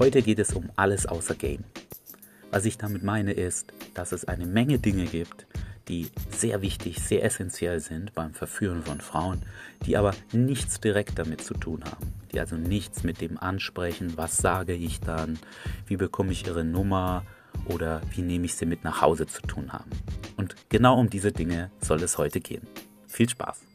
[0.00, 1.62] Heute geht es um alles außer Game.
[2.50, 5.46] Was ich damit meine ist, dass es eine Menge Dinge gibt,
[5.88, 9.42] die sehr wichtig, sehr essentiell sind beim Verführen von Frauen,
[9.84, 12.14] die aber nichts direkt damit zu tun haben.
[12.32, 15.38] Die also nichts mit dem ansprechen, was sage ich dann,
[15.86, 17.26] wie bekomme ich ihre Nummer
[17.66, 19.90] oder wie nehme ich sie mit nach Hause zu tun haben.
[20.38, 22.66] Und genau um diese Dinge soll es heute gehen.
[23.06, 23.69] Viel Spaß!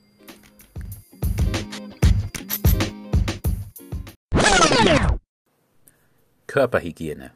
[6.56, 7.32] Körperhygiene.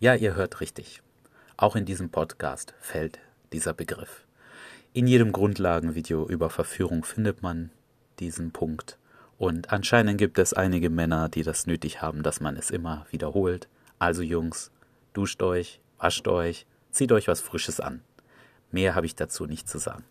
[0.00, 1.02] Ja, ihr hört richtig.
[1.58, 3.18] Auch in diesem Podcast fällt
[3.52, 4.24] dieser Begriff.
[4.94, 7.68] In jedem Grundlagenvideo über Verführung findet man
[8.18, 8.96] diesen Punkt.
[9.36, 13.68] Und anscheinend gibt es einige Männer, die das nötig haben, dass man es immer wiederholt.
[13.98, 14.70] Also Jungs,
[15.12, 18.00] duscht euch, wascht euch, zieht euch was Frisches an.
[18.70, 20.04] Mehr habe ich dazu nicht zu sagen.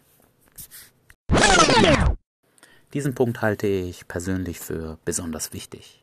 [2.94, 6.01] Diesen Punkt halte ich persönlich für besonders wichtig.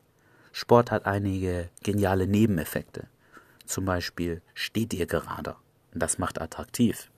[0.59, 3.07] Sport hat einige geniale Nebeneffekte.
[3.65, 5.55] Zum Beispiel steht ihr gerade.
[5.95, 7.13] Das macht attraktiv.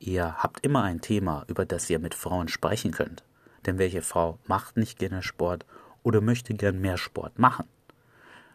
[0.00, 3.22] Ihr habt immer ein Thema, über das ihr mit Frauen sprechen könnt.
[3.64, 5.64] Denn welche Frau macht nicht gerne Sport
[6.02, 7.68] oder möchte gern mehr Sport machen?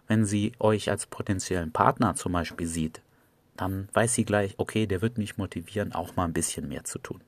[0.05, 3.01] Wenn sie euch als potenziellen Partner zum Beispiel sieht,
[3.55, 6.99] dann weiß sie gleich, okay, der wird mich motivieren, auch mal ein bisschen mehr zu
[6.99, 7.21] tun.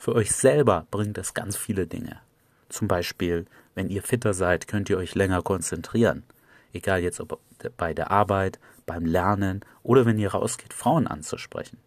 [0.00, 2.20] Für euch selber bringt es ganz viele Dinge.
[2.68, 6.24] Zum Beispiel, wenn ihr fitter seid, könnt ihr euch länger konzentrieren.
[6.72, 7.40] Egal jetzt ob
[7.76, 11.78] bei der Arbeit, beim Lernen oder wenn ihr rausgeht, Frauen anzusprechen.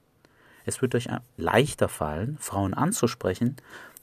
[0.66, 3.56] Es wird euch leichter fallen, Frauen anzusprechen,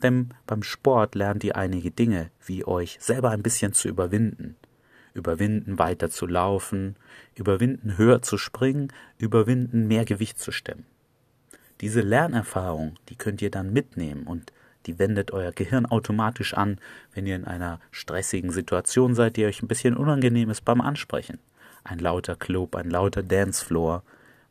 [0.03, 4.57] denn beim Sport lernt ihr einige Dinge, wie euch selber ein bisschen zu überwinden.
[5.13, 6.97] Überwinden, weiter zu laufen,
[7.35, 10.87] überwinden, höher zu springen, überwinden, mehr Gewicht zu stemmen.
[11.81, 14.53] Diese Lernerfahrung, die könnt ihr dann mitnehmen und
[14.87, 16.79] die wendet euer Gehirn automatisch an,
[17.13, 21.39] wenn ihr in einer stressigen Situation seid, die euch ein bisschen unangenehm ist beim Ansprechen.
[21.85, 24.03] Ein lauter Club, ein lauter Dancefloor.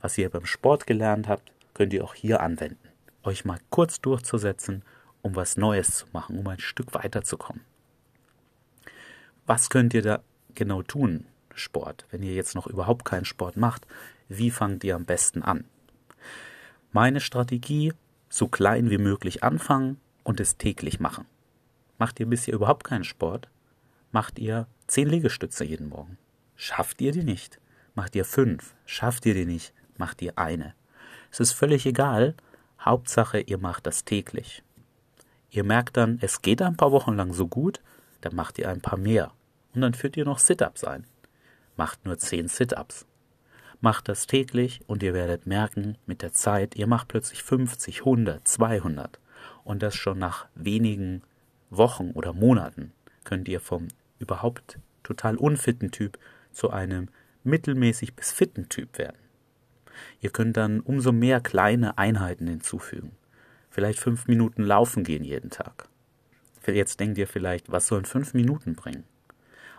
[0.01, 2.89] Was ihr beim Sport gelernt habt, könnt ihr auch hier anwenden.
[3.23, 4.83] Euch mal kurz durchzusetzen,
[5.21, 7.63] um was Neues zu machen, um ein Stück weiterzukommen.
[9.45, 10.21] Was könnt ihr da
[10.53, 13.88] genau tun, Sport, wenn ihr jetzt noch überhaupt keinen Sport macht?
[14.29, 15.65] Wie fangt ihr am besten an?
[16.91, 17.94] Meine Strategie,
[18.29, 21.25] so klein wie möglich anfangen, und es täglich machen.
[21.97, 23.50] Macht ihr bisher überhaupt keinen Sport?
[24.11, 26.17] Macht ihr zehn Liegestütze jeden Morgen?
[26.56, 27.59] Schafft ihr die nicht?
[27.95, 28.73] Macht ihr fünf?
[28.85, 29.73] Schafft ihr die nicht?
[29.97, 30.73] Macht ihr eine?
[31.31, 32.35] Es ist völlig egal.
[32.79, 34.63] Hauptsache, ihr macht das täglich.
[35.50, 37.79] Ihr merkt dann, es geht ein paar Wochen lang so gut,
[38.22, 39.31] dann macht ihr ein paar mehr.
[39.73, 41.06] Und dann führt ihr noch Sit-Ups ein.
[41.75, 43.06] Macht nur zehn Sit-Ups.
[43.81, 48.47] Macht das täglich und ihr werdet merken, mit der Zeit, ihr macht plötzlich 50, 100,
[48.47, 49.19] 200
[49.63, 51.22] und das schon nach wenigen
[51.69, 52.91] Wochen oder Monaten
[53.24, 53.88] könnt ihr vom
[54.19, 56.18] überhaupt total unfitten Typ
[56.51, 57.09] zu einem
[57.44, 59.18] mittelmäßig bis fitten Typ werden.
[60.22, 63.12] Ihr könnt dann umso mehr kleine Einheiten hinzufügen.
[63.69, 65.90] Vielleicht fünf Minuten laufen gehen jeden Tag.
[66.66, 69.03] Jetzt denkt ihr vielleicht, was sollen fünf Minuten bringen?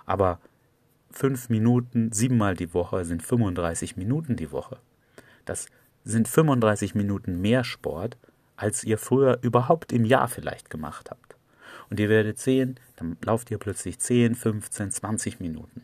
[0.05, 0.41] Aber
[1.11, 4.79] fünf Minuten siebenmal die Woche sind 35 Minuten die Woche.
[5.45, 5.67] Das
[6.05, 8.19] sind 35 Minuten mehr Sport,
[8.57, 11.37] als ihr früher überhaupt im Jahr vielleicht gemacht habt.
[11.91, 15.83] Und ihr werdet sehen, dann lauft ihr plötzlich 10, 15, 20 Minuten.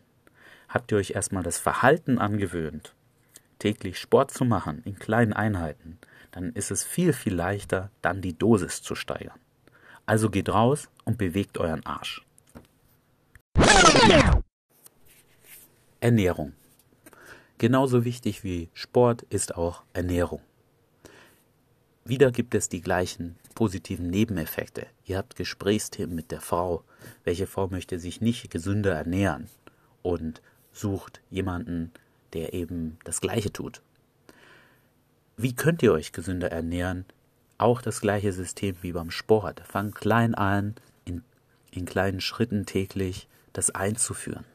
[0.69, 2.95] Habt ihr euch erstmal das Verhalten angewöhnt,
[3.59, 5.99] täglich Sport zu machen in kleinen Einheiten,
[6.31, 9.39] dann ist es viel, viel leichter, dann die Dosis zu steigern.
[10.07, 12.25] Also geht raus und bewegt euren Arsch.
[16.01, 16.55] Ernährung.
[17.59, 20.41] Genauso wichtig wie Sport ist auch Ernährung.
[22.11, 24.89] Wieder gibt es die gleichen positiven Nebeneffekte.
[25.05, 26.83] Ihr habt Gesprächsthemen mit der Frau.
[27.23, 29.47] Welche Frau möchte sich nicht gesünder ernähren
[30.03, 31.93] und sucht jemanden,
[32.33, 33.81] der eben das Gleiche tut?
[35.37, 37.05] Wie könnt ihr euch gesünder ernähren?
[37.59, 39.61] Auch das gleiche System wie beim Sport.
[39.61, 41.23] Fangt klein an, in,
[41.71, 44.47] in kleinen Schritten täglich das einzuführen.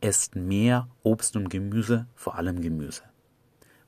[0.00, 3.04] Esst mehr Obst und Gemüse, vor allem Gemüse.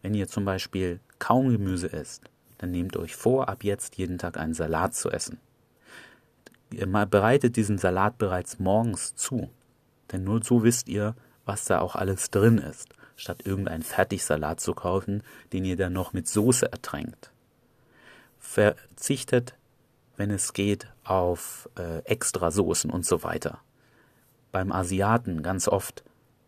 [0.01, 4.37] Wenn ihr zum Beispiel kaum Gemüse esst, dann nehmt euch vor, ab jetzt jeden Tag
[4.37, 5.39] einen Salat zu essen.
[6.71, 9.49] Ihr bereitet diesen Salat bereits morgens zu,
[10.13, 11.15] denn nur so wisst ihr,
[11.47, 15.23] was da auch alles drin ist, statt irgendeinen Fertigsalat zu kaufen,
[15.53, 17.33] den ihr dann noch mit Soße ertränkt.
[18.39, 19.55] Verzichtet,
[20.17, 23.61] wenn es geht, auf äh, extra Soßen und so weiter.
[24.53, 26.05] Beim Asiaten ganz oft,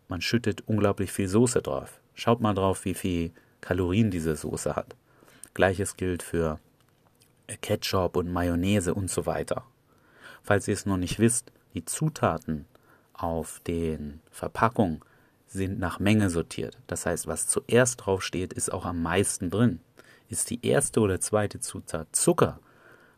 [0.07, 1.99] man schüttet unglaublich viel Soße drauf.
[2.13, 3.31] Schaut mal drauf, wie viel
[3.61, 4.95] Kalorien diese Soße hat.
[5.53, 6.59] Gleiches gilt für
[7.61, 9.65] Ketchup und Mayonnaise und so weiter.
[10.43, 12.65] Falls ihr es noch nicht wisst, die Zutaten
[13.13, 15.01] auf den Verpackungen
[15.47, 16.77] sind nach Menge sortiert.
[16.87, 19.81] Das heißt, was zuerst draufsteht, ist auch am meisten drin.
[20.29, 22.59] Ist die erste oder zweite Zutat Zucker,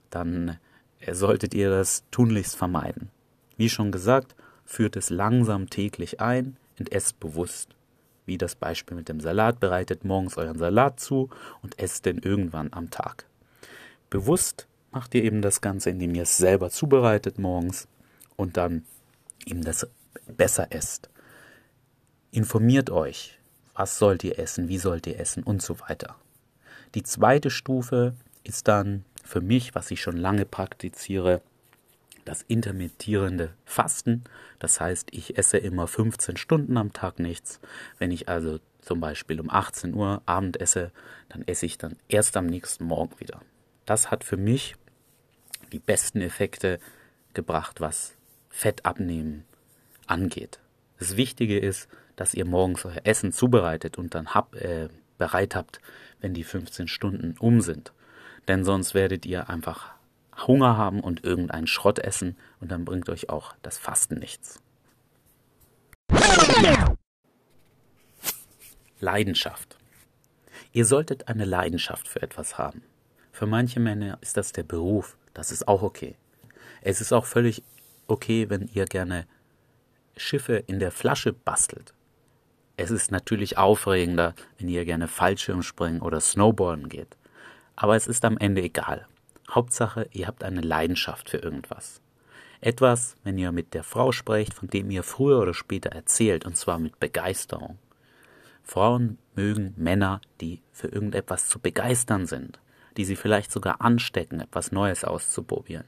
[0.10, 0.58] dann
[1.12, 3.10] solltet ihr das tunlichst vermeiden.
[3.56, 4.36] Wie schon gesagt,
[4.66, 7.76] führt es langsam täglich ein und esst bewusst.
[8.26, 11.30] Wie das Beispiel mit dem Salat, bereitet morgens euren Salat zu
[11.62, 13.26] und esst den irgendwann am Tag.
[14.10, 17.88] Bewusst macht ihr eben das Ganze, indem ihr es selber zubereitet morgens
[18.36, 18.86] und dann
[19.46, 19.88] eben das
[20.28, 21.10] besser esst.
[22.32, 23.40] Informiert euch,
[23.74, 26.16] was sollt ihr essen, wie sollt ihr essen und so weiter.
[26.96, 31.42] Die zweite Stufe ist dann für mich, was ich schon lange praktiziere,
[32.26, 34.24] das intermittierende Fasten.
[34.60, 37.60] Das heißt, ich esse immer 15 Stunden am Tag nichts.
[37.98, 40.92] Wenn ich also zum Beispiel um 18 Uhr Abend esse,
[41.30, 43.42] dann esse ich dann erst am nächsten Morgen wieder.
[43.86, 44.76] Das hat für mich
[45.72, 46.80] die besten Effekte
[47.34, 48.16] gebracht, was
[48.50, 49.46] Fettabnehmen
[50.08, 50.60] angeht.
[51.00, 55.80] Das Wichtige ist, dass ihr morgens euer Essen zubereitet und dann hab, äh, bereit habt,
[56.22, 57.94] wenn die 15 Stunden um sind.
[58.48, 59.94] Denn sonst werdet ihr einfach
[60.48, 64.62] Hunger haben und irgendeinen Schrott essen und dann bringt euch auch das Fasten nichts.
[69.00, 69.78] Leidenschaft.
[70.72, 72.84] Ihr solltet eine Leidenschaft für etwas haben.
[73.32, 76.16] Für manche Männer ist das der Beruf, das ist auch okay.
[76.82, 77.64] Es ist auch völlig
[78.08, 79.26] okay, wenn ihr gerne
[80.16, 81.94] Schiffe in der Flasche bastelt.
[82.76, 87.18] Es ist natürlich aufregender, wenn ihr gerne Fallschirmspringen oder Snowboarden geht.
[87.76, 89.08] Aber es ist am Ende egal.
[89.56, 92.02] Hauptsache, ihr habt eine Leidenschaft für irgendwas.
[92.62, 96.56] Etwas, wenn ihr mit der Frau sprecht, von dem ihr früher oder später erzählt, und
[96.56, 97.78] zwar mit Begeisterung.
[98.64, 102.60] Frauen mögen Männer, die für irgendetwas zu begeistern sind,
[102.96, 105.86] die sie vielleicht sogar anstecken, etwas Neues auszuprobieren.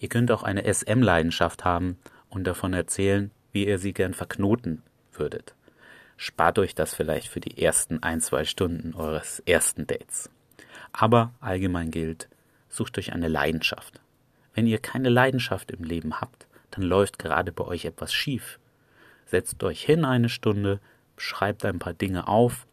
[0.00, 4.82] Ihr könnt auch eine SM-Leidenschaft haben und davon erzählen, wie ihr sie gern verknoten
[5.12, 5.54] würdet.
[6.16, 10.30] Spart euch das vielleicht für die ersten ein, zwei Stunden eures ersten Dates.
[10.90, 12.28] Aber allgemein gilt,
[12.68, 14.00] sucht euch eine Leidenschaft.
[14.54, 18.58] Wenn ihr keine Leidenschaft im Leben habt, dann läuft gerade bei euch etwas schief.
[19.26, 20.80] Setzt euch hin eine Stunde,
[21.16, 22.66] schreibt ein paar Dinge auf,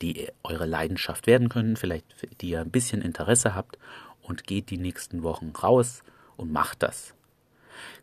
[0.00, 2.06] die eure Leidenschaft werden können, vielleicht
[2.40, 3.78] die ihr ein bisschen Interesse habt
[4.22, 6.02] und geht die nächsten Wochen raus
[6.36, 7.14] und macht das.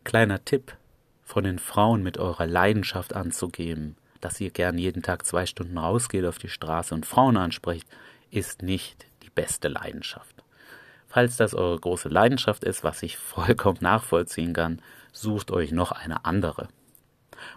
[0.04, 0.76] Kleiner Tipp,
[1.24, 6.24] von den Frauen mit eurer Leidenschaft anzugeben, dass ihr gern jeden Tag zwei Stunden rausgeht
[6.24, 7.86] auf die Straße und Frauen anspricht,
[8.30, 10.39] ist nicht die beste Leidenschaft.
[11.10, 14.80] Falls das eure große Leidenschaft ist, was ich vollkommen nachvollziehen kann,
[15.12, 16.68] sucht euch noch eine andere.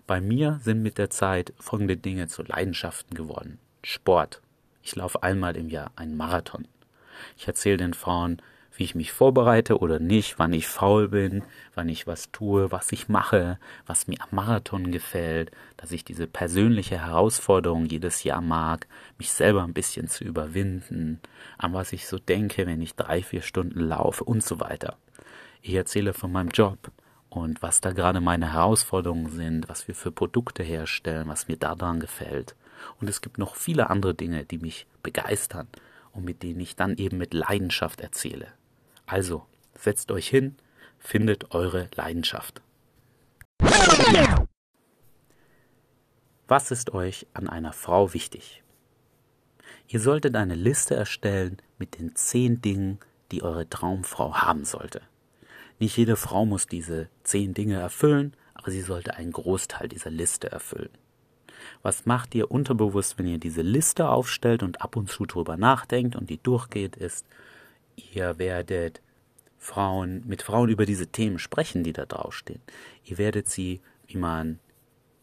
[0.08, 3.60] Bei mir sind mit der Zeit folgende Dinge zu Leidenschaften geworden.
[3.84, 4.42] Sport.
[4.82, 6.68] Ich laufe einmal im Jahr einen Marathon.
[7.38, 8.42] Ich erzähle den Frauen,
[8.75, 11.44] wie ich mich vorbereite oder nicht, wann ich faul bin,
[11.75, 16.28] wann ich was tue, was ich mache, was mir am Marathon gefällt, dass ich diese
[16.28, 18.88] persönliche Herausforderung jedes Jahr mag,
[19.18, 21.20] mich selber ein bisschen zu überwinden,
[21.58, 24.98] an was ich so denke, wenn ich drei, vier Stunden laufe und so weiter.
[25.62, 26.92] Ich erzähle von meinem Job
[27.30, 32.00] und was da gerade meine Herausforderungen sind, was wir für Produkte herstellen, was mir daran
[32.00, 32.56] gefällt.
[33.00, 35.68] Und es gibt noch viele andere Dinge, die mich begeistern
[36.12, 38.48] und mit denen ich dann eben mit Leidenschaft erzähle.
[39.06, 39.46] Also,
[39.76, 40.56] setzt euch hin,
[40.98, 42.62] findet eure Leidenschaft.
[46.48, 48.63] Was ist euch an einer Frau wichtig?
[49.88, 53.00] Ihr solltet eine Liste erstellen mit den zehn Dingen,
[53.32, 55.01] die eure Traumfrau haben sollte.
[55.80, 60.51] Nicht jede Frau muss diese zehn Dinge erfüllen, aber sie sollte einen Großteil dieser Liste
[60.51, 60.92] erfüllen.
[61.82, 66.16] Was macht ihr unterbewusst, wenn ihr diese Liste aufstellt und ab und zu drüber nachdenkt
[66.16, 67.25] und die durchgeht, ist,
[67.96, 69.02] Ihr werdet
[69.58, 72.62] Frauen, mit Frauen über diese Themen sprechen, die da draufstehen.
[73.06, 74.60] Ihr werdet sie, wie man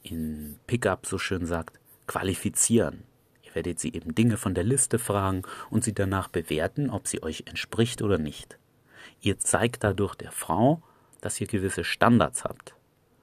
[0.03, 3.05] in Pickup so schön sagt, qualifizieren.
[3.43, 7.23] Ihr werdet sie eben Dinge von der Liste fragen und sie danach bewerten, ob sie
[7.23, 8.59] euch entspricht oder nicht.
[9.21, 10.83] Ihr zeigt dadurch der Frau,
[11.21, 12.75] dass ihr gewisse Standards habt.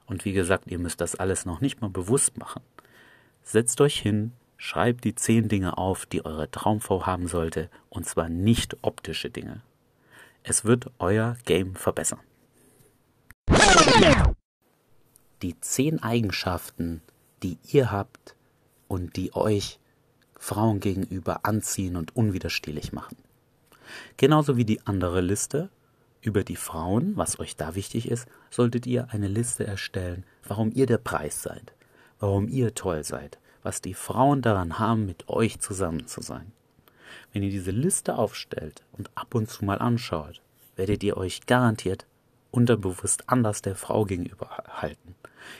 [0.06, 2.62] Und wie gesagt, ihr müsst das alles noch nicht mal bewusst machen.
[3.42, 8.28] Setzt euch hin, Schreibt die zehn Dinge auf, die eure Traumfrau haben sollte, und zwar
[8.28, 9.62] nicht optische Dinge.
[10.42, 12.20] Es wird euer Game verbessern.
[15.42, 17.02] Die zehn Eigenschaften,
[17.44, 18.34] die ihr habt
[18.88, 19.78] und die euch
[20.36, 23.16] Frauen gegenüber anziehen und unwiderstehlich machen.
[24.16, 25.70] Genauso wie die andere Liste
[26.20, 30.86] über die Frauen, was euch da wichtig ist, solltet ihr eine Liste erstellen, warum ihr
[30.86, 31.72] der Preis seid,
[32.18, 33.38] warum ihr toll seid,
[33.68, 36.52] was die Frauen daran haben, mit euch zusammen zu sein.
[37.34, 40.40] Wenn ihr diese Liste aufstellt und ab und zu mal anschaut,
[40.76, 42.06] werdet ihr euch garantiert
[42.50, 45.14] unterbewusst anders der Frau gegenüber halten.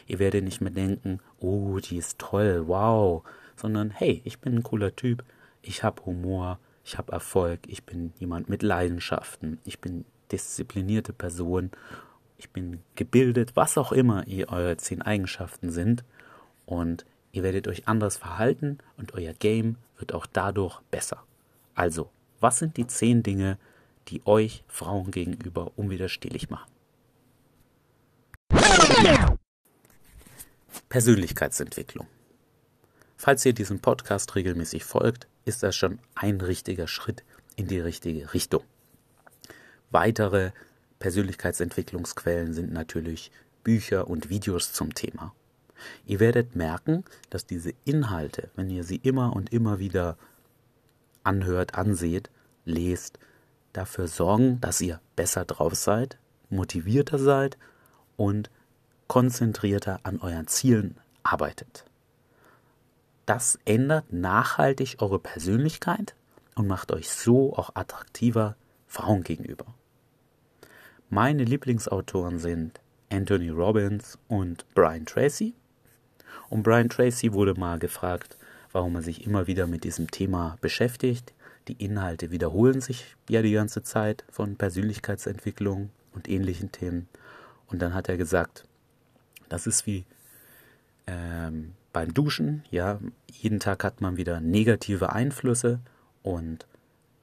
[0.07, 3.25] Ihr werdet nicht mehr denken, oh, die ist toll, wow,
[3.57, 5.23] sondern hey, ich bin ein cooler Typ,
[5.61, 11.73] ich habe Humor, ich habe Erfolg, ich bin jemand mit Leidenschaften, ich bin disziplinierte Person,
[12.39, 16.05] ich bin gebildet, was auch immer ihr eure zehn Eigenschaften sind
[16.65, 17.05] und
[17.39, 21.23] ihr werdet euch anders verhalten und euer Game wird auch dadurch besser.
[21.77, 23.59] Also, was sind die zehn Dinge,
[24.09, 26.69] die euch Frauen gegenüber unwiderstehlich machen?
[30.89, 32.09] Persönlichkeitsentwicklung.
[33.17, 37.23] Falls ihr diesem Podcast regelmäßig folgt, ist das schon ein richtiger Schritt
[37.55, 38.65] in die richtige Richtung.
[39.91, 40.51] Weitere
[40.99, 43.31] Persönlichkeitsentwicklungsquellen sind natürlich
[43.63, 45.33] Bücher und Videos zum Thema.
[46.07, 50.17] Ihr werdet merken, dass diese Inhalte, wenn ihr sie immer und immer wieder
[51.25, 52.31] anhört, anseht,
[52.65, 53.19] lest,
[53.73, 56.19] dafür sorgen, dass ihr besser drauf seid,
[56.51, 57.59] motivierter seid
[58.17, 58.51] und
[59.07, 61.85] konzentrierter an euren Zielen arbeitet.
[63.27, 66.15] Das ändert nachhaltig eure Persönlichkeit
[66.55, 68.57] und macht euch so auch attraktiver
[68.87, 69.67] Frauen gegenüber.
[71.11, 72.81] Meine Lieblingsautoren sind
[73.11, 75.55] Anthony Robbins und Brian Tracy.
[76.51, 78.37] Und Brian Tracy wurde mal gefragt,
[78.73, 81.33] warum er sich immer wieder mit diesem Thema beschäftigt.
[81.69, 87.09] Die Inhalte wiederholen sich ja die ganze Zeit von Persönlichkeitsentwicklung und ähnlichen Themen.
[87.67, 88.65] Und dann hat er gesagt,
[89.49, 90.05] das ist wie
[91.07, 92.65] ähm, beim Duschen.
[92.71, 92.99] Ja,
[93.31, 95.81] jeden Tag hat man wieder negative Einflüsse
[96.23, 96.67] und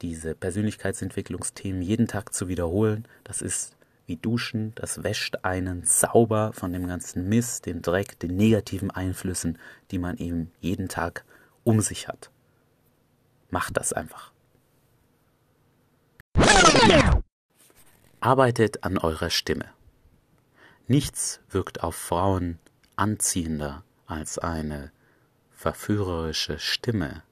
[0.01, 3.75] diese Persönlichkeitsentwicklungsthemen jeden Tag zu wiederholen, das ist
[4.06, 9.58] wie Duschen, das wäscht einen sauber von dem ganzen Mist, den Dreck, den negativen Einflüssen,
[9.92, 11.26] die man eben jeden Tag
[11.64, 12.30] um sich hat.
[13.50, 14.32] Macht das einfach.
[18.20, 19.66] Arbeitet an eurer Stimme.
[20.88, 22.60] Nichts wirkt auf Frauen
[22.96, 24.92] anziehender als eine
[25.52, 27.24] verführerische Stimme,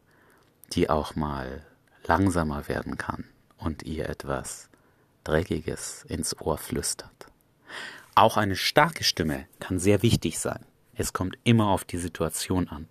[0.72, 1.64] die auch mal
[2.06, 3.26] langsamer werden kann
[3.58, 4.70] und ihr etwas
[5.24, 7.28] Dreckiges ins Ohr flüstert.
[8.16, 10.66] Auch eine starke Stimme kann sehr wichtig sein.
[10.96, 12.88] Es kommt immer auf die Situation an.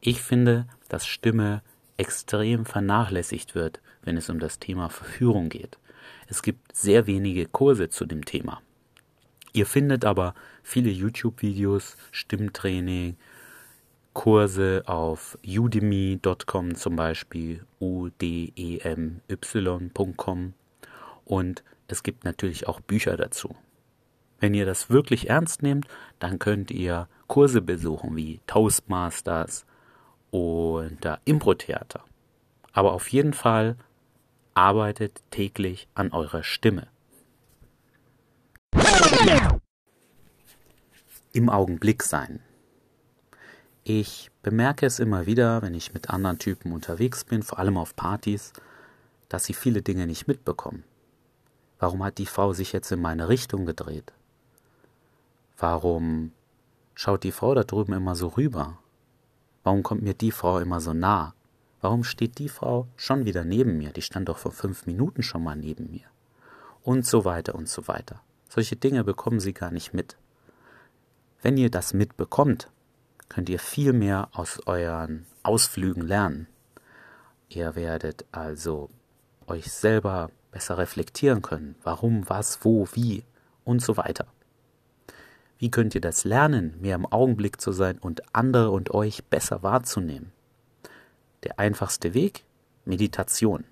[0.00, 1.62] Ich finde, dass Stimme
[1.96, 5.78] extrem vernachlässigt wird, wenn es um das Thema Verführung geht.
[6.26, 8.62] Es gibt sehr wenige Kurse zu dem Thema.
[9.52, 13.16] Ihr findet aber viele YouTube-Videos, Stimmtraining,
[14.14, 19.22] Kurse auf udemy.com zum Beispiel, udemy.com
[21.24, 23.54] und es gibt natürlich auch Bücher dazu.
[24.40, 25.86] Wenn ihr das wirklich ernst nehmt,
[26.18, 29.64] dann könnt ihr Kurse besuchen wie Toastmasters
[30.30, 32.04] und Impro-Theater.
[32.72, 33.76] Aber auf jeden Fall
[34.54, 36.88] arbeitet täglich an eurer Stimme.
[41.32, 42.40] Im Augenblick sein.
[43.84, 47.96] Ich bemerke es immer wieder, wenn ich mit anderen Typen unterwegs bin, vor allem auf
[47.96, 48.52] Partys,
[49.28, 50.84] dass sie viele Dinge nicht mitbekommen.
[51.82, 54.12] Warum hat die Frau sich jetzt in meine Richtung gedreht?
[55.58, 56.30] Warum
[56.94, 58.78] schaut die Frau da drüben immer so rüber?
[59.64, 61.34] Warum kommt mir die Frau immer so nah?
[61.80, 63.90] Warum steht die Frau schon wieder neben mir?
[63.90, 66.06] Die stand doch vor fünf Minuten schon mal neben mir.
[66.84, 68.22] Und so weiter und so weiter.
[68.48, 70.16] Solche Dinge bekommen sie gar nicht mit.
[71.40, 72.70] Wenn ihr das mitbekommt,
[73.28, 76.46] könnt ihr viel mehr aus euren Ausflügen lernen.
[77.48, 78.88] Ihr werdet also
[79.48, 81.74] euch selber besser reflektieren können.
[81.82, 83.24] Warum, was, wo, wie
[83.64, 84.26] und so weiter.
[85.58, 89.62] Wie könnt ihr das lernen, mehr im Augenblick zu sein und andere und euch besser
[89.62, 90.32] wahrzunehmen?
[91.42, 92.44] Der einfachste Weg?
[92.84, 93.64] Meditation.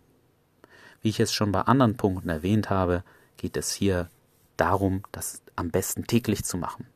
[1.02, 3.02] Wie ich es schon bei anderen Punkten erwähnt habe,
[3.36, 4.08] geht es hier
[4.56, 6.86] darum, das am besten täglich zu machen.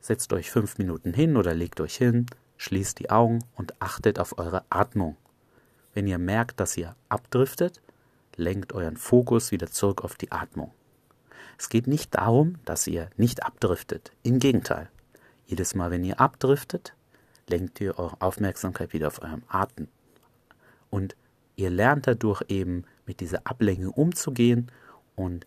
[0.00, 4.38] Setzt euch fünf Minuten hin oder legt euch hin, schließt die Augen und achtet auf
[4.38, 5.16] eure Atmung.
[5.94, 7.80] Wenn ihr merkt, dass ihr abdriftet,
[8.38, 10.72] lenkt euren Fokus wieder zurück auf die Atmung.
[11.58, 14.12] Es geht nicht darum, dass ihr nicht abdriftet.
[14.22, 14.88] Im Gegenteil.
[15.46, 16.94] Jedes Mal, wenn ihr abdriftet,
[17.48, 19.88] lenkt ihr eure Aufmerksamkeit wieder auf euren Atem.
[20.90, 21.16] Und
[21.56, 24.70] ihr lernt dadurch eben mit dieser Ablenkung umzugehen
[25.16, 25.46] und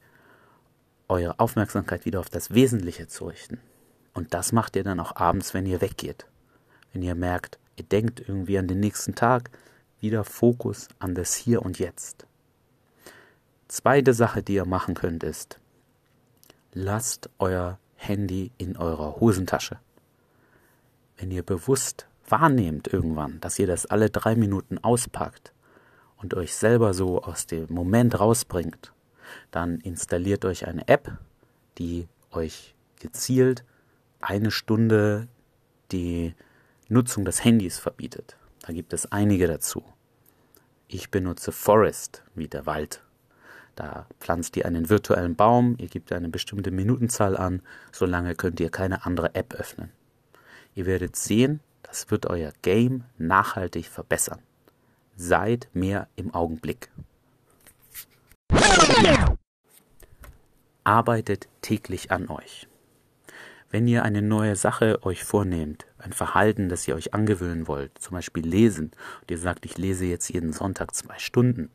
[1.07, 3.60] eure Aufmerksamkeit wieder auf das Wesentliche zu richten.
[4.13, 6.25] Und das macht ihr dann auch abends, wenn ihr weggeht.
[6.91, 9.50] Wenn ihr merkt, ihr denkt irgendwie an den nächsten Tag,
[10.01, 12.25] wieder Fokus an das Hier und Jetzt.
[13.71, 15.61] Zweite Sache, die ihr machen könnt, ist,
[16.73, 19.79] lasst euer Handy in eurer Hosentasche.
[21.15, 25.53] Wenn ihr bewusst wahrnehmt irgendwann, dass ihr das alle drei Minuten auspackt
[26.17, 28.91] und euch selber so aus dem Moment rausbringt,
[29.51, 31.17] dann installiert euch eine App,
[31.77, 33.63] die euch gezielt
[34.19, 35.29] eine Stunde
[35.93, 36.35] die
[36.89, 38.35] Nutzung des Handys verbietet.
[38.63, 39.81] Da gibt es einige dazu.
[40.89, 43.01] Ich benutze Forest wie der Wald.
[43.75, 47.61] Da pflanzt ihr einen virtuellen Baum, ihr gebt eine bestimmte Minutenzahl an,
[47.91, 49.91] solange könnt ihr keine andere App öffnen.
[50.75, 54.39] Ihr werdet sehen, das wird euer Game nachhaltig verbessern.
[55.15, 56.89] Seid mehr im Augenblick.
[60.83, 62.67] Arbeitet täglich an euch.
[63.69, 68.15] Wenn ihr eine neue Sache euch vornehmt, ein Verhalten, das ihr euch angewöhnen wollt, zum
[68.15, 71.69] Beispiel lesen, und ihr sagt, ich lese jetzt jeden Sonntag zwei Stunden,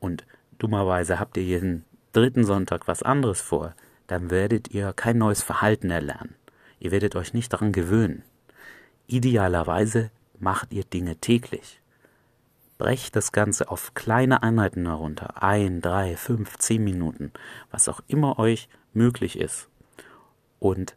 [0.00, 0.24] und
[0.58, 3.74] dummerweise habt ihr jeden dritten Sonntag was anderes vor,
[4.06, 6.34] dann werdet ihr kein neues Verhalten erlernen.
[6.80, 8.22] Ihr werdet euch nicht daran gewöhnen.
[9.06, 11.80] Idealerweise macht ihr Dinge täglich.
[12.78, 15.42] Brecht das Ganze auf kleine Einheiten herunter.
[15.42, 17.32] Ein, drei, fünf, zehn Minuten.
[17.70, 19.68] Was auch immer euch möglich ist.
[20.60, 20.96] Und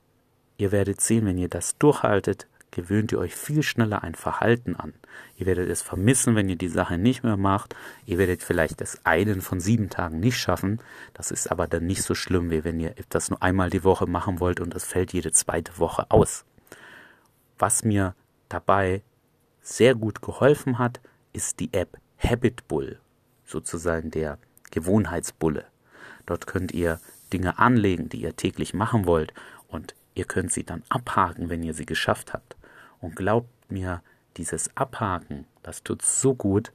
[0.61, 4.93] Ihr werdet sehen, wenn ihr das durchhaltet, gewöhnt ihr euch viel schneller ein Verhalten an.
[5.37, 7.75] Ihr werdet es vermissen, wenn ihr die Sache nicht mehr macht.
[8.05, 10.79] Ihr werdet vielleicht das einen von sieben Tagen nicht schaffen.
[11.13, 14.07] Das ist aber dann nicht so schlimm, wie wenn ihr das nur einmal die Woche
[14.07, 16.45] machen wollt und es fällt jede zweite Woche aus.
[17.59, 18.15] Was mir
[18.49, 19.01] dabei
[19.61, 20.99] sehr gut geholfen hat,
[21.33, 22.99] ist die App Habit Bull,
[23.45, 24.37] sozusagen der
[24.71, 25.65] Gewohnheitsbulle.
[26.25, 26.99] Dort könnt ihr
[27.33, 29.33] Dinge anlegen, die ihr täglich machen wollt
[29.67, 32.55] und Ihr könnt sie dann abhaken, wenn ihr sie geschafft habt.
[33.01, 34.01] Und glaubt mir,
[34.37, 36.71] dieses Abhaken, das tut so gut,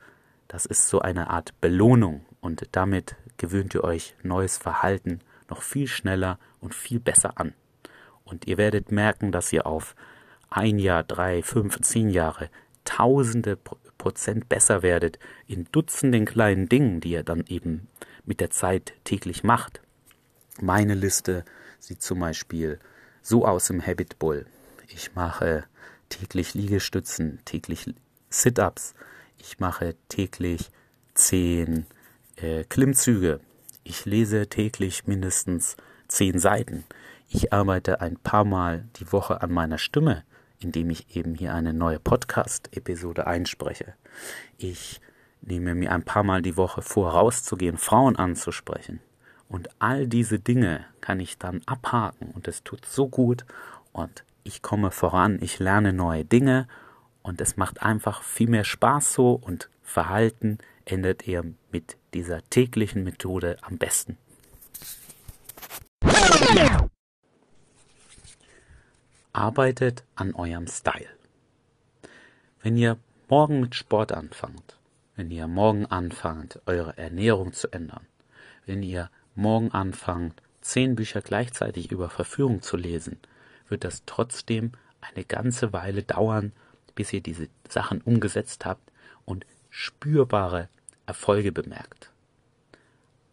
[0.48, 5.86] das ist so eine Art Belohnung und damit gewöhnt ihr euch neues Verhalten noch viel
[5.86, 7.54] schneller und viel besser an.
[8.24, 9.94] Und ihr werdet merken, dass ihr auf
[10.50, 12.50] ein Jahr, drei, fünf, zehn Jahre
[12.84, 13.56] tausende
[13.98, 17.88] Prozent besser werdet in Dutzenden kleinen Dingen, die ihr dann eben
[18.24, 19.80] mit der Zeit täglich macht.
[20.60, 21.44] Meine Liste
[21.78, 22.78] sieht zum Beispiel
[23.22, 24.46] so aus im Habit Bull.
[24.88, 25.64] Ich mache
[26.08, 27.94] täglich Liegestützen, täglich
[28.30, 28.94] Sit-ups,
[29.38, 30.70] ich mache täglich
[31.14, 31.86] zehn
[32.36, 33.40] äh, Klimmzüge,
[33.84, 35.76] ich lese täglich mindestens
[36.08, 36.84] zehn Seiten.
[37.28, 40.24] Ich arbeite ein paar Mal die Woche an meiner Stimme,
[40.58, 43.94] indem ich eben hier eine neue Podcast-Episode einspreche.
[44.58, 45.00] Ich
[45.42, 49.00] nehme mir ein paar Mal die Woche vor, rauszugehen, Frauen anzusprechen.
[49.48, 53.44] Und all diese Dinge kann ich dann abhaken und es tut so gut
[53.92, 56.68] und ich komme voran, ich lerne neue Dinge
[57.22, 63.02] und es macht einfach viel mehr Spaß so und Verhalten ändert ihr mit dieser täglichen
[63.02, 64.16] Methode am besten.
[69.32, 71.08] Arbeitet an eurem Style.
[72.62, 74.78] Wenn ihr morgen mit Sport anfangt,
[75.16, 78.06] wenn ihr morgen anfangt, eure Ernährung zu ändern,
[78.64, 83.18] wenn ihr morgen anfangt, zehn Bücher gleichzeitig über Verführung zu lesen,
[83.68, 86.52] wird das trotzdem eine ganze Weile dauern,
[86.94, 88.90] bis ihr diese Sachen umgesetzt habt
[89.24, 90.68] und spürbare
[91.06, 92.10] Erfolge bemerkt.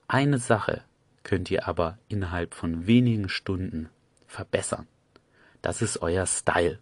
[0.07, 0.83] Eine Sache
[1.23, 3.89] könnt ihr aber innerhalb von wenigen Stunden
[4.27, 4.87] verbessern.
[5.61, 6.79] Das ist euer Style.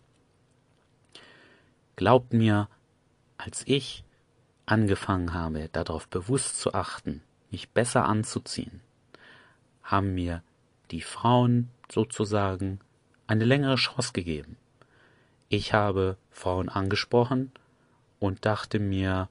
[1.95, 2.67] Glaubt mir,
[3.37, 4.03] als ich
[4.65, 8.81] angefangen habe, darauf bewusst zu achten, mich besser anzuziehen,
[9.83, 10.41] haben mir
[10.89, 12.79] die Frauen sozusagen
[13.31, 14.57] eine längere Chance gegeben.
[15.47, 17.51] Ich habe Frauen angesprochen
[18.19, 19.29] und dachte mir,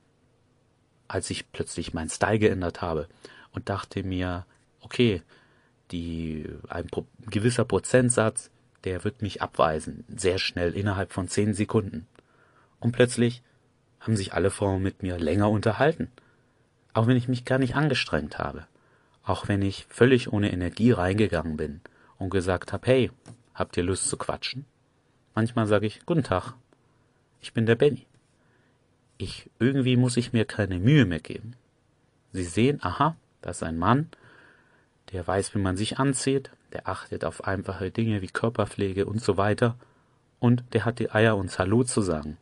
[1.06, 3.08] als ich plötzlich meinen Style geändert habe
[3.52, 4.46] und dachte mir,
[4.80, 5.22] okay,
[5.90, 6.88] die, ein
[7.26, 8.50] gewisser Prozentsatz,
[8.84, 12.06] der wird mich abweisen, sehr schnell, innerhalb von zehn Sekunden.
[12.78, 13.42] Und plötzlich
[14.00, 16.10] haben sich alle Frauen mit mir länger unterhalten,
[16.94, 18.66] auch wenn ich mich gar nicht angestrengt habe.
[19.24, 21.82] Auch wenn ich völlig ohne Energie reingegangen bin
[22.16, 23.10] und gesagt habe, hey,
[23.54, 24.64] habt ihr Lust zu quatschen?
[25.34, 26.54] Manchmal sage ich, guten Tag,
[27.40, 28.06] ich bin der Benny.
[29.18, 31.54] Ich, irgendwie muss ich mir keine Mühe mehr geben.
[32.32, 34.08] Sie sehen, aha, das ist ein Mann,
[35.12, 39.36] der weiß, wie man sich anzieht, der achtet auf einfache Dinge wie Körperpflege und so
[39.36, 39.76] weiter,
[40.38, 42.38] und der hat die Eier, uns Hallo zu sagen.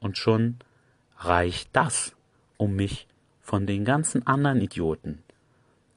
[0.00, 0.58] Und schon
[1.18, 2.14] reicht das,
[2.56, 3.08] um mich
[3.40, 5.22] von den ganzen anderen Idioten,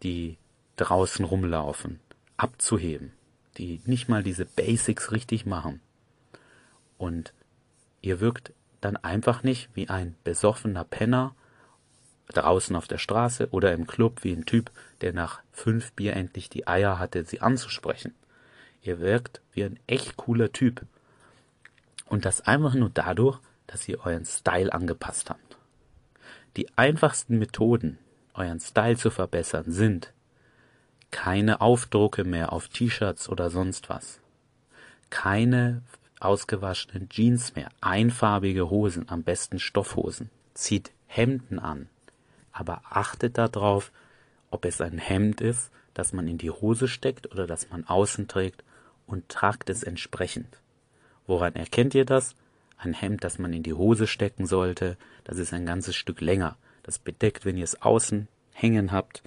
[0.01, 0.37] die
[0.77, 1.99] draußen rumlaufen,
[2.37, 3.11] abzuheben,
[3.57, 5.81] die nicht mal diese Basics richtig machen.
[6.97, 7.33] Und
[8.01, 11.35] ihr wirkt dann einfach nicht wie ein besoffener Penner
[12.29, 16.49] draußen auf der Straße oder im Club wie ein Typ, der nach fünf Bier endlich
[16.49, 18.13] die Eier hatte, sie anzusprechen.
[18.81, 20.85] Ihr wirkt wie ein echt cooler Typ.
[22.05, 25.57] Und das einfach nur dadurch, dass ihr euren Style angepasst habt.
[26.57, 27.97] Die einfachsten Methoden,
[28.33, 30.11] euren Style zu verbessern, sind
[31.11, 34.19] Keine Aufdrucke mehr auf T-Shirts oder sonst was.
[35.09, 35.83] Keine
[36.19, 37.69] ausgewaschenen Jeans mehr.
[37.81, 40.29] Einfarbige Hosen, am besten Stoffhosen.
[40.53, 41.89] Zieht Hemden an.
[42.51, 43.91] Aber achtet darauf,
[44.49, 48.27] ob es ein Hemd ist, das man in die Hose steckt oder das man außen
[48.27, 48.63] trägt
[49.05, 50.57] und tragt es entsprechend.
[51.27, 52.35] Woran erkennt ihr das?
[52.77, 56.57] Ein Hemd, das man in die Hose stecken sollte, das ist ein ganzes Stück länger.
[56.83, 59.21] Das bedeckt, wenn ihr es außen hängen habt,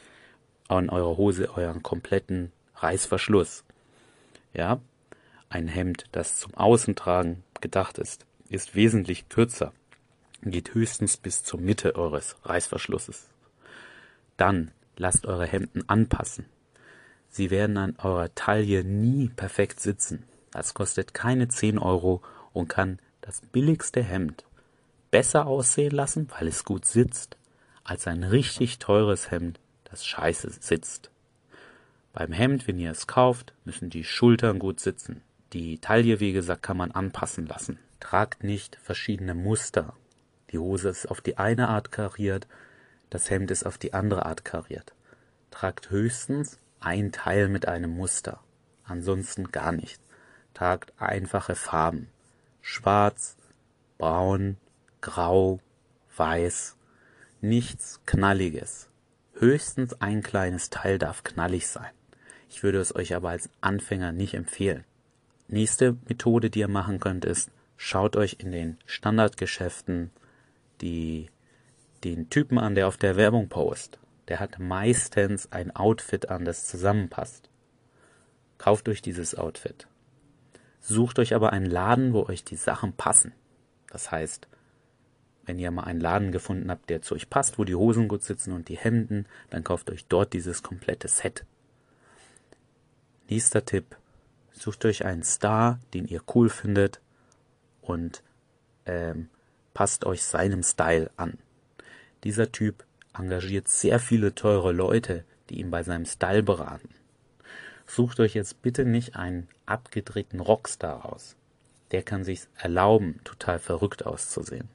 [0.69, 3.65] an eurer Hose euren kompletten Reißverschluss.
[4.53, 4.81] Ja,
[5.49, 9.73] ein Hemd, das zum Außentragen gedacht ist, ist wesentlich kürzer,
[10.43, 13.29] geht höchstens bis zur Mitte eures Reißverschlusses.
[14.37, 16.47] Dann lasst eure Hemden anpassen.
[17.29, 20.25] Sie werden an eurer Taille nie perfekt sitzen.
[20.51, 22.23] Das kostet keine 10 Euro
[22.53, 24.45] und kann das billigste Hemd
[25.11, 27.37] besser aussehen lassen, weil es gut sitzt,
[27.83, 29.59] als ein richtig teures Hemd,
[29.95, 31.13] das scheiße sitzt.
[32.13, 35.23] Beim Hemd, wenn ihr es kauft, müssen die Schultern gut sitzen.
[35.53, 37.79] Die Taille, wie gesagt, kann man anpassen lassen.
[38.01, 39.95] Tragt nicht verschiedene Muster.
[40.51, 42.49] Die Hose ist auf die eine Art kariert,
[43.09, 44.95] das Hemd ist auf die andere Art kariert.
[45.53, 48.41] Tragt höchstens ein Teil mit einem Muster.
[48.85, 50.01] Ansonsten gar nicht.
[50.55, 52.09] Tragt einfache Farben.
[52.63, 53.37] Schwarz,
[53.97, 54.57] braun,
[55.01, 55.61] grau,
[56.17, 56.77] weiß.
[57.41, 58.89] Nichts Knalliges.
[59.37, 61.91] Höchstens ein kleines Teil darf knallig sein.
[62.49, 64.85] Ich würde es euch aber als Anfänger nicht empfehlen.
[65.49, 70.11] Nächste Methode, die ihr machen könnt, ist, schaut euch in den Standardgeschäften
[70.81, 71.31] die,
[72.05, 73.99] den Typen an, der auf der Werbung post.
[74.29, 77.51] Der hat meistens ein Outfit an, das zusammenpasst.
[78.57, 79.89] Kauft euch dieses Outfit.
[80.81, 83.33] Sucht euch aber einen Laden, wo euch die Sachen passen.
[83.89, 84.47] Das heißt,
[85.47, 88.23] wenn ihr mal einen Laden gefunden habt, der zu euch passt, wo die Hosen gut
[88.23, 91.45] sitzen und die Hemden, dann kauft euch dort dieses komplette Set.
[93.29, 93.97] Nächster Tipp.
[94.53, 97.01] Sucht euch einen Star, den ihr cool findet
[97.83, 98.23] und
[98.87, 99.29] ähm,
[99.73, 101.39] passt euch seinem Style an.
[102.23, 106.89] Dieser Typ engagiert sehr viele teure Leute, die ihn bei seinem Style beraten.
[107.87, 111.37] Sucht euch jetzt bitte nicht einen abgedrehten Rockstar aus.
[111.91, 114.69] Der kann sich erlauben, total verrückt auszusehen.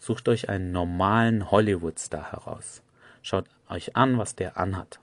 [0.00, 2.82] Sucht euch einen normalen Hollywood-Star heraus.
[3.22, 4.98] Schaut euch an, was der anhat.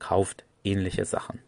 [0.00, 1.40] Kauft ähnliche Sachen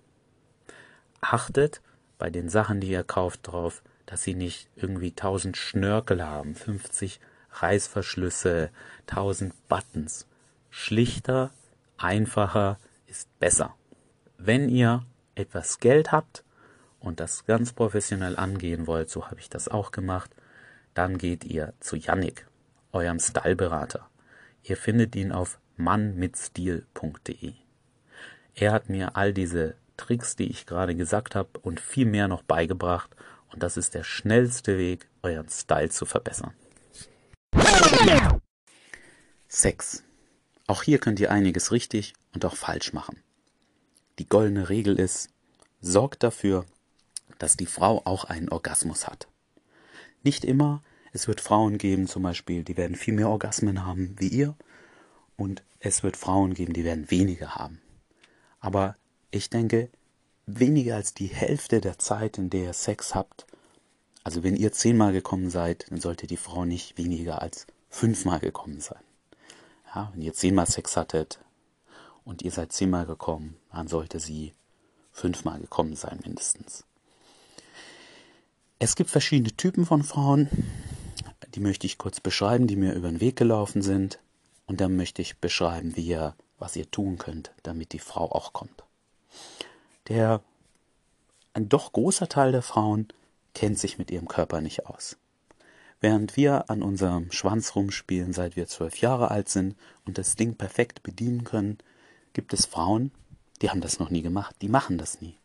[1.24, 1.80] achtet
[2.18, 7.20] bei den Sachen, die ihr kauft, darauf, dass sie nicht irgendwie tausend Schnörkel haben, 50
[7.50, 8.70] Reißverschlüsse,
[9.06, 10.26] tausend Buttons.
[10.70, 11.50] Schlichter,
[11.96, 13.74] einfacher ist besser.
[14.36, 15.04] Wenn ihr
[15.34, 16.44] etwas Geld habt
[17.00, 20.30] und das ganz professionell angehen wollt, so habe ich das auch gemacht,
[20.94, 22.46] dann geht ihr zu Yannick,
[22.92, 24.08] eurem Styleberater.
[24.62, 27.54] Ihr findet ihn auf mannmitstil.de.
[28.54, 32.42] Er hat mir all diese Tricks, die ich gerade gesagt habe und viel mehr noch
[32.42, 33.10] beigebracht.
[33.52, 36.54] Und das ist der schnellste Weg, euren Style zu verbessern.
[39.48, 40.02] Sex.
[40.66, 43.22] Auch hier könnt ihr einiges richtig und auch falsch machen.
[44.18, 45.28] Die goldene Regel ist,
[45.80, 46.64] sorgt dafür,
[47.38, 49.28] dass die Frau auch einen Orgasmus hat.
[50.24, 50.82] Nicht immer,
[51.12, 54.56] es wird Frauen geben zum Beispiel, die werden viel mehr Orgasmen haben wie ihr
[55.36, 57.80] und es wird Frauen geben, die werden weniger haben.
[58.58, 58.96] Aber
[59.30, 59.90] ich denke,
[60.46, 63.46] weniger als die Hälfte der Zeit, in der ihr Sex habt,
[64.24, 68.80] also wenn ihr zehnmal gekommen seid, dann sollte die Frau nicht weniger als fünfmal gekommen
[68.80, 69.02] sein.
[69.94, 71.38] Ja, wenn ihr zehnmal Sex hattet
[72.24, 74.54] und ihr seid zehnmal gekommen, dann sollte sie
[75.12, 76.84] fünfmal gekommen sein mindestens.
[78.84, 80.48] Es gibt verschiedene Typen von Frauen,
[81.54, 84.18] die möchte ich kurz beschreiben, die mir über den Weg gelaufen sind.
[84.66, 88.52] Und dann möchte ich beschreiben, wie ihr, was ihr tun könnt, damit die Frau auch
[88.52, 88.84] kommt
[90.08, 90.42] der
[91.52, 93.08] ein doch großer Teil der Frauen
[93.54, 95.16] kennt sich mit ihrem Körper nicht aus.
[96.00, 100.56] Während wir an unserem Schwanz rumspielen, seit wir zwölf Jahre alt sind und das Ding
[100.56, 101.78] perfekt bedienen können,
[102.32, 103.12] gibt es Frauen,
[103.62, 105.38] die haben das noch nie gemacht, die machen das nie.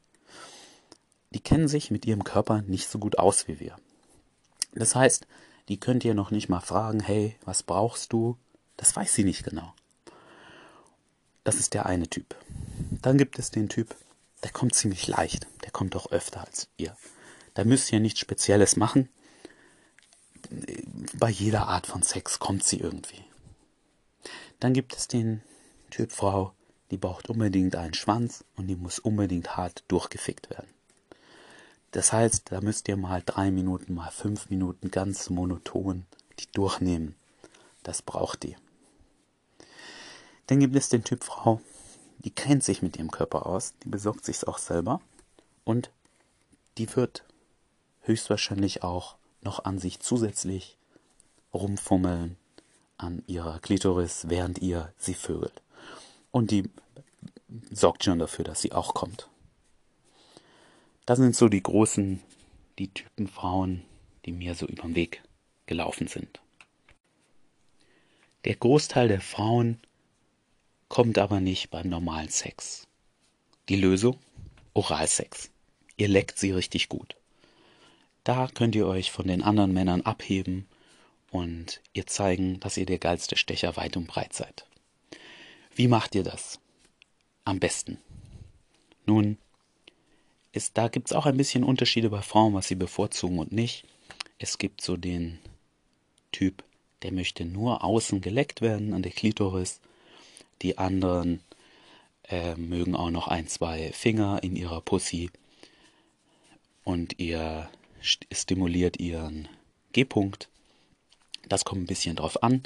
[1.31, 3.75] Die kennen sich mit ihrem Körper nicht so gut aus wie wir.
[4.73, 5.27] Das heißt,
[5.67, 8.37] die könnt ihr noch nicht mal fragen, hey, was brauchst du?
[8.77, 9.73] Das weiß sie nicht genau.
[11.43, 12.35] Das ist der eine Typ.
[13.01, 13.95] Dann gibt es den Typ,
[14.43, 15.47] der kommt ziemlich leicht.
[15.63, 16.95] Der kommt auch öfter als ihr.
[17.53, 19.09] Da müsst ihr nichts Spezielles machen.
[21.13, 23.23] Bei jeder Art von Sex kommt sie irgendwie.
[24.59, 25.41] Dann gibt es den
[25.91, 26.53] Typ Frau,
[26.91, 30.69] die braucht unbedingt einen Schwanz und die muss unbedingt hart durchgefickt werden.
[31.91, 36.05] Das heißt, da müsst ihr mal drei Minuten, mal fünf Minuten ganz monoton
[36.39, 37.15] die durchnehmen.
[37.83, 38.55] Das braucht ihr.
[40.47, 41.61] Dann gibt es den Typ Frau,
[42.19, 45.01] die kennt sich mit ihrem Körper aus, die besorgt sich's auch selber
[45.63, 45.91] und
[46.77, 47.23] die wird
[48.01, 50.77] höchstwahrscheinlich auch noch an sich zusätzlich
[51.53, 52.37] rumfummeln
[52.97, 55.61] an ihrer Klitoris, während ihr sie vögelt.
[56.31, 56.69] Und die
[57.71, 59.29] sorgt schon dafür, dass sie auch kommt.
[61.09, 62.19] Das sind so die großen,
[62.77, 63.81] die Typen Frauen,
[64.25, 65.23] die mir so über den Weg
[65.65, 66.39] gelaufen sind.
[68.45, 69.79] Der Großteil der Frauen
[70.87, 72.85] kommt aber nicht beim normalen Sex.
[73.69, 74.19] Die Lösung?
[74.75, 75.49] Oralsex.
[75.97, 77.15] Ihr leckt sie richtig gut.
[78.23, 80.67] Da könnt ihr euch von den anderen Männern abheben
[81.31, 84.67] und ihr zeigen, dass ihr der geilste Stecher weit und breit seid.
[85.73, 86.59] Wie macht ihr das?
[87.45, 87.97] Am besten.
[89.07, 89.39] Nun,
[90.51, 93.85] ist, da gibt es auch ein bisschen Unterschiede bei Frauen, was sie bevorzugen und nicht.
[94.37, 95.39] Es gibt so den
[96.31, 96.63] Typ,
[97.03, 99.79] der möchte nur außen geleckt werden an der Klitoris.
[100.61, 101.41] Die anderen
[102.29, 105.29] äh, mögen auch noch ein, zwei Finger in ihrer Pussy
[106.83, 109.47] und ihr stimuliert ihren
[109.93, 110.49] G-Punkt.
[111.47, 112.63] Das kommt ein bisschen drauf an.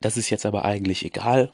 [0.00, 1.50] Das ist jetzt aber eigentlich egal.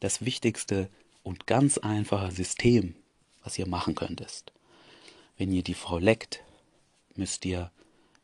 [0.00, 0.88] Das wichtigste
[1.22, 2.94] und ganz einfache System,
[3.42, 4.52] was ihr machen könnt, ist,
[5.36, 6.42] wenn ihr die Frau leckt,
[7.14, 7.70] müsst ihr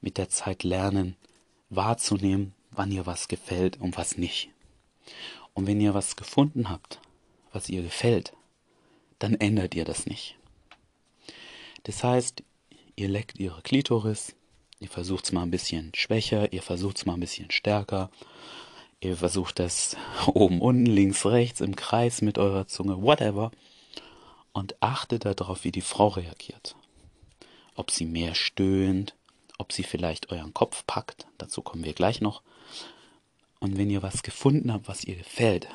[0.00, 1.16] mit der Zeit lernen,
[1.70, 4.50] wahrzunehmen, wann ihr was gefällt und was nicht.
[5.54, 7.00] Und wenn ihr was gefunden habt,
[7.52, 8.32] was ihr gefällt,
[9.18, 10.36] dann ändert ihr das nicht.
[11.84, 12.42] Das heißt,
[12.96, 14.36] ihr leckt ihre Klitoris,
[14.80, 18.10] ihr versucht es mal ein bisschen schwächer, ihr versucht es mal ein bisschen stärker,
[19.00, 23.50] ihr versucht das oben, unten, links, rechts im Kreis mit eurer Zunge, whatever,
[24.58, 26.74] und achtet darauf, wie die Frau reagiert.
[27.76, 29.14] Ob sie mehr stöhnt,
[29.56, 32.42] ob sie vielleicht euren Kopf packt, dazu kommen wir gleich noch.
[33.60, 35.68] Und wenn ihr was gefunden habt, was ihr gefällt,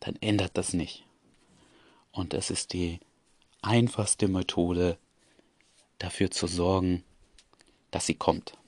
[0.00, 1.04] dann ändert das nicht.
[2.12, 3.00] Und es ist die
[3.62, 4.98] einfachste Methode,
[5.98, 7.02] dafür zu sorgen,
[7.92, 8.58] dass sie kommt.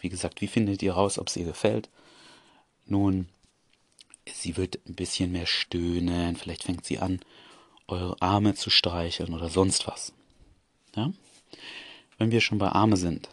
[0.00, 1.88] Wie gesagt, wie findet ihr raus, ob sie ihr gefällt?
[2.86, 3.28] Nun,
[4.26, 7.20] sie wird ein bisschen mehr stöhnen, vielleicht fängt sie an,
[7.88, 10.12] eure Arme zu streicheln oder sonst was.
[10.96, 11.12] Ja?
[12.18, 13.28] Wenn wir schon bei Arme sind,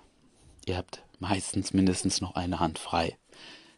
[0.66, 3.18] ihr habt meistens mindestens noch eine Hand frei.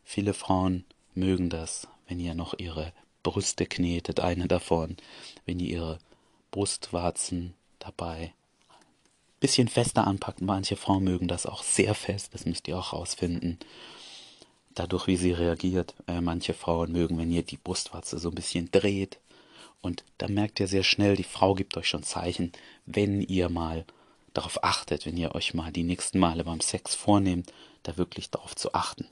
[0.03, 4.97] Viele Frauen mögen das, wenn ihr noch ihre Brüste knetet, eine davon,
[5.45, 5.99] wenn ihr ihre
[6.51, 8.33] Brustwarzen dabei
[9.43, 10.39] bisschen fester anpackt.
[10.39, 13.59] Manche Frauen mögen das auch sehr fest, das müsst ihr auch rausfinden.
[14.73, 15.95] Dadurch, wie sie reagiert.
[16.07, 19.19] Äh, manche Frauen mögen, wenn ihr die Brustwarze so ein bisschen dreht.
[19.83, 22.53] Und da merkt ihr sehr schnell, die Frau gibt euch schon Zeichen,
[22.85, 23.85] wenn ihr mal
[24.33, 27.51] darauf achtet, wenn ihr euch mal die nächsten Male beim Sex vornehmt,
[27.83, 29.05] da wirklich darauf zu achten.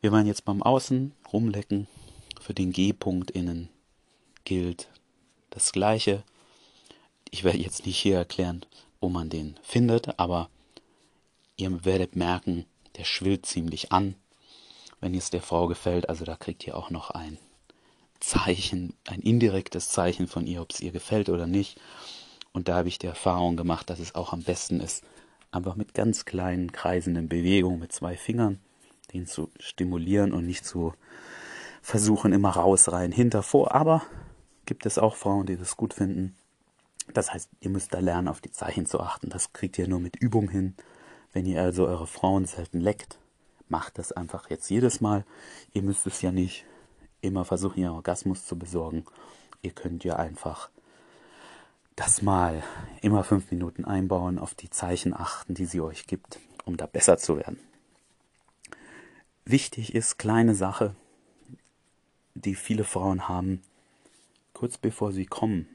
[0.00, 1.86] Wir waren jetzt beim Außen rumlecken.
[2.40, 3.68] Für den G-Punkt innen
[4.42, 4.88] gilt
[5.50, 6.24] das Gleiche.
[7.30, 8.66] Ich werde jetzt nicht hier erklären,
[9.00, 10.50] wo man den findet, aber
[11.56, 14.16] ihr werdet merken, der schwillt ziemlich an,
[15.00, 16.08] wenn es der Frau gefällt.
[16.08, 17.38] Also da kriegt ihr auch noch ein
[18.20, 21.80] Zeichen, ein indirektes Zeichen von ihr, ob es ihr gefällt oder nicht.
[22.52, 25.04] Und da habe ich die Erfahrung gemacht, dass es auch am besten ist,
[25.50, 28.60] einfach mit ganz kleinen kreisenden Bewegungen mit zwei Fingern
[29.12, 30.92] den zu stimulieren und nicht zu
[31.82, 33.74] versuchen, immer raus, rein, hinter, vor.
[33.74, 34.02] Aber
[34.66, 36.36] gibt es auch Frauen, die das gut finden.
[37.14, 39.30] Das heißt, ihr müsst da lernen, auf die Zeichen zu achten.
[39.30, 40.74] Das kriegt ihr nur mit Übung hin.
[41.32, 43.18] Wenn ihr also eure Frauen selten leckt,
[43.68, 45.24] macht das einfach jetzt jedes Mal.
[45.72, 46.66] Ihr müsst es ja nicht
[47.20, 49.04] immer versuchen, ihren Orgasmus zu besorgen.
[49.62, 50.70] Ihr könnt ja einfach
[51.96, 52.62] das mal
[53.02, 57.18] immer fünf Minuten einbauen, auf die Zeichen achten, die sie euch gibt, um da besser
[57.18, 57.58] zu werden.
[59.44, 60.94] Wichtig ist, kleine Sache,
[62.34, 63.62] die viele Frauen haben,
[64.52, 65.66] kurz bevor sie kommen,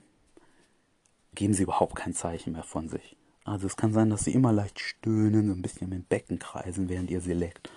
[1.35, 3.17] geben sie überhaupt kein Zeichen mehr von sich.
[3.43, 6.39] Also es kann sein, dass sie immer leicht stöhnen, so ein bisschen mit dem Becken
[6.39, 7.69] kreisen, während ihr sie leckt.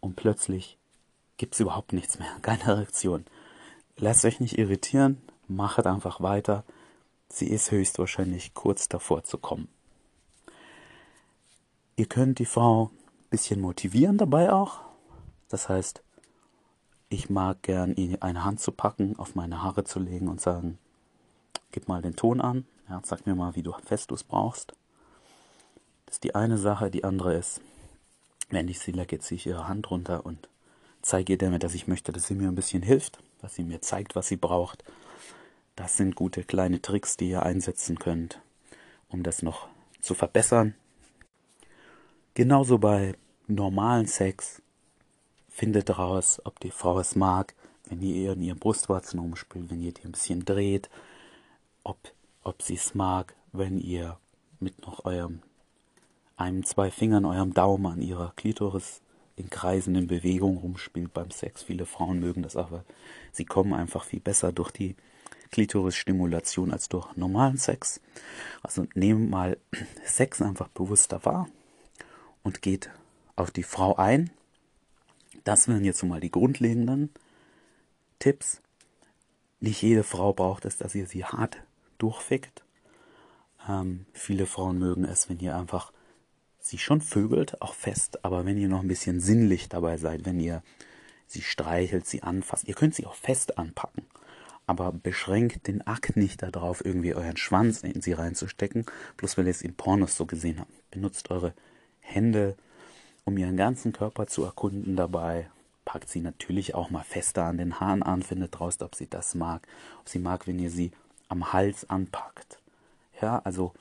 [0.00, 0.78] Und plötzlich
[1.36, 3.24] gibt es überhaupt nichts mehr, keine Reaktion.
[3.96, 6.64] Lasst euch nicht irritieren, machet einfach weiter.
[7.28, 9.68] Sie ist höchstwahrscheinlich kurz davor zu kommen.
[11.96, 14.80] Ihr könnt die Frau ein bisschen motivieren dabei auch.
[15.48, 16.02] Das heißt,
[17.08, 20.78] ich mag gern, ihr eine Hand zu packen, auf meine Haare zu legen und sagen,
[21.70, 24.74] gib mal den Ton an, ja, sag mir mal, wie du fest du es brauchst.
[26.06, 26.90] Das ist die eine Sache.
[26.90, 27.60] Die andere ist,
[28.50, 30.48] wenn ich sie lecke, ziehe ich ihre Hand runter und
[31.04, 33.80] zeige ihr damit, dass ich möchte, dass sie mir ein bisschen hilft, dass sie mir
[33.80, 34.84] zeigt, was sie braucht.
[35.76, 38.40] Das sind gute kleine Tricks, die ihr einsetzen könnt,
[39.08, 39.68] um das noch
[40.00, 40.74] zu verbessern.
[42.34, 43.14] Genauso bei
[43.46, 44.62] normalen Sex
[45.48, 47.54] findet raus, ob die Frau es mag,
[47.88, 50.88] wenn ihr in ihren Brustwarzen rumspielt, wenn ihr die ein bisschen dreht,
[51.82, 51.98] ob,
[52.42, 54.18] ob sie es mag, wenn ihr
[54.58, 55.42] mit noch eurem
[56.36, 59.03] einem, zwei Fingern, eurem Daumen an ihrer Klitoris
[59.36, 61.62] in kreisenden Bewegungen rumspielt beim Sex.
[61.62, 62.84] Viele Frauen mögen das aber.
[63.32, 64.96] Sie kommen einfach viel besser durch die
[65.50, 68.00] Klitoris-Stimulation als durch normalen Sex.
[68.62, 69.58] Also nehmt mal
[70.04, 71.48] Sex einfach bewusster wahr
[72.42, 72.90] und geht
[73.36, 74.30] auf die Frau ein.
[75.44, 77.10] Das wären jetzt mal die grundlegenden
[78.18, 78.60] Tipps.
[79.60, 81.58] Nicht jede Frau braucht es, dass ihr sie hart
[81.98, 82.64] durchfickt.
[83.68, 85.92] Ähm, viele Frauen mögen es, wenn ihr einfach
[86.64, 90.40] sie schon vögelt, auch fest, aber wenn ihr noch ein bisschen sinnlich dabei seid, wenn
[90.40, 90.62] ihr
[91.26, 94.06] sie streichelt, sie anfasst, ihr könnt sie auch fest anpacken,
[94.66, 98.86] aber beschränkt den Akt nicht darauf, irgendwie euren Schwanz in sie reinzustecken,
[99.18, 100.90] bloß weil ihr es in Pornos so gesehen habt.
[100.90, 101.52] Benutzt eure
[102.00, 102.56] Hände,
[103.26, 105.50] um ihren ganzen Körper zu erkunden dabei.
[105.84, 109.34] Packt sie natürlich auch mal fester an den Haaren an, findet raus, ob sie das
[109.34, 109.68] mag,
[110.00, 110.92] ob sie mag, wenn ihr sie
[111.28, 112.58] am Hals anpackt.
[113.20, 113.74] Ja, also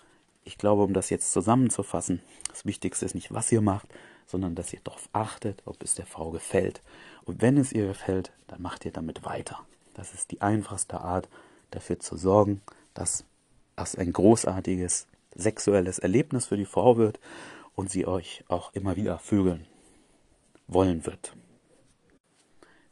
[0.46, 3.88] ich glaube, um das jetzt zusammenzufassen, das Wichtigste ist nicht, was ihr macht,
[4.26, 6.82] sondern dass ihr darauf achtet, ob es der Frau gefällt.
[7.26, 9.60] Und wenn es ihr gefällt, dann macht ihr damit weiter.
[9.94, 11.30] Das ist die einfachste Art,
[11.72, 12.62] dafür zu sorgen,
[12.94, 13.26] dass
[13.76, 17.20] das ein großartiges sexuelles Erlebnis für die Frau wird
[17.76, 19.66] und sie euch auch immer wieder vögeln
[20.68, 21.36] wollen wird.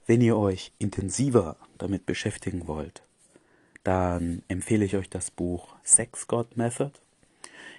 [0.06, 3.04] Wenn ihr euch intensiver damit beschäftigen wollt,
[3.84, 6.92] dann empfehle ich euch das Buch Sex God Method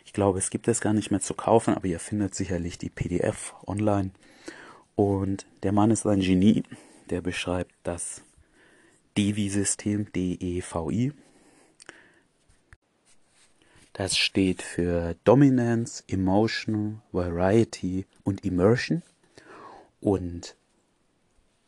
[0.04, 2.90] ich glaube, es gibt es gar nicht mehr zu kaufen, aber ihr findet sicherlich die
[2.90, 4.10] PDF online.
[4.94, 6.64] Und der Mann ist ein Genie,
[7.10, 8.22] der beschreibt das
[9.16, 11.12] DEVI-System, D-E-V-I.
[13.92, 19.02] Das steht für Dominance, Emotion, Variety und Immersion.
[20.00, 20.56] Und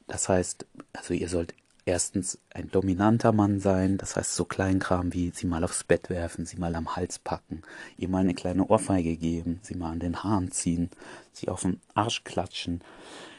[0.07, 1.55] das heißt, also ihr sollt
[1.87, 6.47] erstens ein dominanter Mann sein, das heißt so Kleinkram wie sie mal aufs Bett werfen,
[6.47, 7.63] sie mal am Hals packen,
[7.97, 10.91] ihr mal eine kleine Ohrfeige geben, sie mal an den Haaren ziehen,
[11.33, 12.83] sie auf den Arsch klatschen,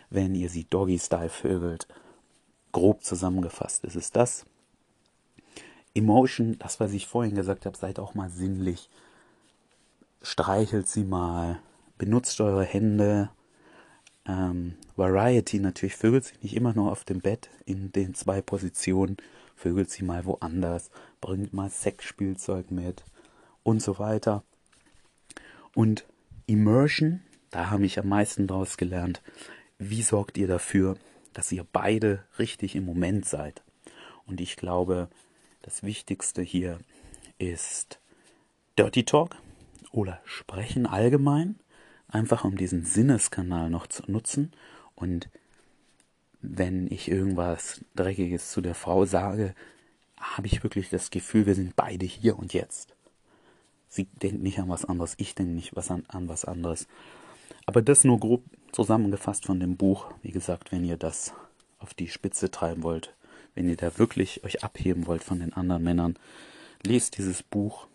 [0.09, 1.87] wenn ihr sie Doggy-Style vögelt.
[2.71, 4.45] Grob zusammengefasst ist es das.
[5.93, 8.89] Emotion, das was ich vorhin gesagt habe, seid auch mal sinnlich.
[10.21, 11.59] Streichelt sie mal,
[11.97, 13.29] benutzt eure Hände,
[14.27, 19.17] ähm, Variety natürlich vögelt sie nicht immer nur auf dem Bett in den zwei Positionen,
[19.55, 20.89] vögelt sie mal woanders,
[21.21, 23.03] bringt mal Sexspielzeug mit
[23.63, 24.43] und so weiter.
[25.73, 26.05] Und
[26.47, 29.21] Immersion, da habe ich am meisten draus gelernt.
[29.77, 30.97] Wie sorgt ihr dafür,
[31.33, 33.63] dass ihr beide richtig im Moment seid?
[34.25, 35.09] Und ich glaube,
[35.61, 36.79] das Wichtigste hier
[37.37, 37.99] ist
[38.77, 39.35] Dirty Talk
[39.91, 41.59] oder Sprechen allgemein
[42.07, 44.51] einfach um diesen Sinneskanal noch zu nutzen
[44.95, 45.29] und
[46.41, 49.55] wenn ich irgendwas Dreckiges zu der Frau sage,
[50.17, 52.95] habe ich wirklich das Gefühl, wir sind beide hier und jetzt.
[53.89, 56.87] Sie denkt nicht an was anderes, ich denke nicht was an, an was anderes.
[57.65, 60.11] Aber das nur grob zusammengefasst von dem Buch.
[60.21, 61.33] Wie gesagt, wenn ihr das
[61.79, 63.15] auf die Spitze treiben wollt,
[63.53, 66.15] wenn ihr da wirklich euch abheben wollt von den anderen Männern,
[66.83, 67.87] lest dieses Buch.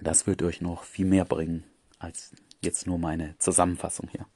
[0.00, 1.64] Das wird euch noch viel mehr bringen
[1.98, 2.32] als
[2.64, 4.26] Jetzt nur meine Zusammenfassung hier.